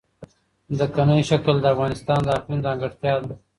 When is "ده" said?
3.27-3.33